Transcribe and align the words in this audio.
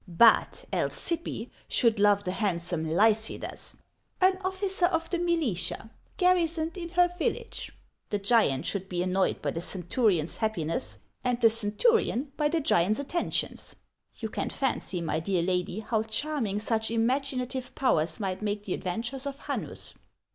But 0.07 0.65
Alcyppe 0.73 1.51
should 1.67 1.99
love 1.99 2.23
the 2.23 2.31
handsome 2.31 2.85
Lycidas, 2.87 3.75
an 4.19 4.39
officer 4.43 4.87
of 4.87 5.07
the 5.11 5.19
militia, 5.19 5.91
garrisoned 6.17 6.75
in 6.75 6.89
her 6.89 7.07
village. 7.19 7.71
The 8.09 8.17
giant 8.17 8.65
should 8.65 8.89
be 8.89 9.03
annoyed 9.03 9.43
by 9.43 9.51
the 9.51 9.59
centu 9.59 10.07
rion's 10.07 10.37
happiness, 10.37 10.97
and 11.23 11.39
the 11.39 11.51
centurion 11.51 12.31
by 12.35 12.47
the 12.49 12.61
giaut's 12.61 12.97
atten 12.99 13.29
tions. 13.29 13.75
You 14.15 14.29
can 14.29 14.49
fancy, 14.49 15.01
dear 15.01 15.43
lady, 15.43 15.81
how 15.81 16.01
charming 16.01 16.57
such 16.57 16.89
imaginative 16.89 17.75
powers 17.75 18.19
might 18.19 18.41
make 18.41 18.63
the 18.63 18.73
adventures 18.73 19.27
of 19.27 19.41
Haunus. 19.41 19.93